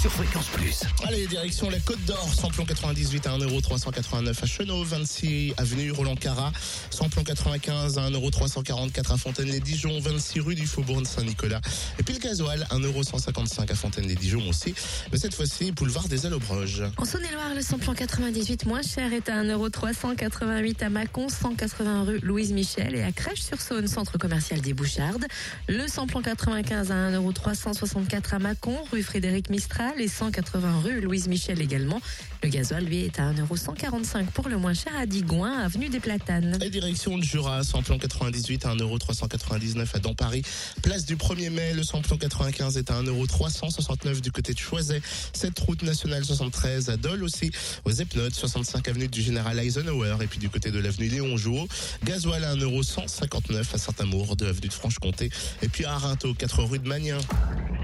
Sur 0.00 0.10
Fréquence 0.12 0.46
Plus. 0.46 0.80
Allez, 1.06 1.26
direction 1.26 1.68
la 1.68 1.78
Côte 1.80 2.02
d'Or, 2.06 2.28
samplon 2.34 2.64
98 2.64 3.26
à 3.26 3.30
1,389€ 3.38 4.42
à 4.42 4.46
Chenot, 4.46 4.84
26 4.84 5.54
avenue 5.56 5.90
Roland 5.90 6.16
Cara, 6.16 6.52
samplon 6.90 7.24
95 7.24 7.98
à 7.98 8.10
1,344€ 8.10 9.12
à 9.12 9.16
Fontaine-les-Dijon, 9.16 10.00
26 10.00 10.40
rue 10.40 10.54
du 10.54 10.66
Faubourg 10.66 11.02
Saint-Nicolas. 11.04 11.60
Et 11.98 12.02
puis 12.02 12.14
le 12.14 12.20
gasoil, 12.20 12.66
1,155€ 12.70 13.70
à 13.70 13.74
Fontaine-les-Dijon 13.74 14.48
aussi. 14.48 14.74
Mais 15.10 15.18
cette 15.18 15.34
fois-ci, 15.34 15.72
boulevard 15.72 16.08
des 16.08 16.26
Allobroges. 16.26 16.84
En 16.96 17.04
Saône-et-Loire, 17.04 17.54
le 17.54 17.62
samplon 17.62 17.94
98 17.94 18.66
moins 18.66 18.82
cher 18.82 19.12
est 19.12 19.28
à 19.28 19.42
1,388€ 19.42 20.84
à 20.84 20.88
Mâcon, 20.88 21.28
180 21.28 22.04
rue 22.04 22.20
Louise 22.22 22.52
Michel 22.52 22.94
et 22.94 23.02
à 23.02 23.12
Crèche-sur-Saône, 23.12 23.88
centre 23.88 24.16
commercial 24.18 24.60
des 24.60 24.74
Bouchardes. 24.74 25.26
Le 25.68 25.86
samplon 25.88 26.22
95 26.22 26.90
à 26.90 27.10
1,364€ 27.10 28.34
à 28.34 28.38
Mâcon, 28.38 28.76
rue 28.90 29.02
Frédéric 29.02 29.50
Mistral 29.50 29.81
les 29.96 30.08
180 30.08 30.80
rue 30.80 31.00
Louise 31.00 31.28
Michel 31.28 31.60
également. 31.60 32.00
Le 32.42 32.48
gasoil, 32.48 32.84
lui, 32.84 33.04
est 33.04 33.20
à 33.20 33.32
1,145€ 33.32 34.26
pour 34.26 34.48
le 34.48 34.56
moins 34.56 34.74
cher 34.74 34.92
à 34.96 35.06
Digoin, 35.06 35.58
avenue 35.58 35.88
des 35.88 36.00
Platanes. 36.00 36.58
Et 36.60 36.70
direction 36.70 37.16
de 37.16 37.22
Jura, 37.22 37.62
samplon 37.62 37.98
98 37.98 38.66
à 38.66 38.74
1,399€ 38.74 39.86
à 39.94 39.98
Dampary. 39.98 40.42
Place 40.82 41.04
du 41.04 41.16
1er 41.16 41.50
mai, 41.50 41.72
le 41.74 41.84
samplon 41.84 42.16
95 42.16 42.76
est 42.78 42.90
à 42.90 43.00
1,369€ 43.02 44.20
du 44.20 44.32
côté 44.32 44.54
de 44.54 44.58
Choiset. 44.58 45.00
Cette 45.32 45.58
route 45.60 45.82
nationale 45.82 46.24
73 46.24 46.90
à 46.90 46.96
Dole 46.96 47.22
aussi. 47.22 47.52
Aux 47.84 47.92
Epnotes, 47.92 48.34
65 48.34 48.88
avenue 48.88 49.08
du 49.08 49.22
Général 49.22 49.58
Eisenhower. 49.58 50.16
Et 50.22 50.26
puis 50.26 50.38
du 50.38 50.50
côté 50.50 50.70
de 50.70 50.78
l'avenue 50.78 51.08
Léon 51.08 51.36
Jouot. 51.36 51.68
Gasoil 52.04 52.44
à 52.44 52.54
1,159€ 52.56 53.74
à 53.74 53.78
Saint-Amour, 53.78 54.36
de 54.36 54.46
l'avenue 54.46 54.68
de 54.68 54.72
Franche-Comté. 54.72 55.30
Et 55.62 55.68
puis 55.68 55.84
à 55.84 55.94
Arinto, 55.94 56.34
4 56.34 56.64
rue 56.64 56.78
de 56.78 56.88
Magnin. 56.88 57.18